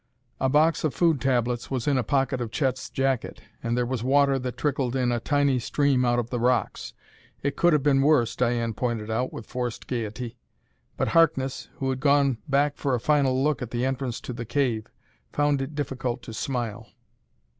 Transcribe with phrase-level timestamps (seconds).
[0.39, 4.03] A box of food tablets was in a pocket of Chet's jacket, and there was
[4.03, 6.93] water that trickled in a tiny stream out of the rocks.
[7.43, 10.39] It could have been worse, Diane pointed out with forced gaiety.
[10.97, 14.43] But Harkness, who had gone back for a final look at the entrance to the
[14.43, 14.87] cave,
[15.31, 16.87] found it difficult to smile.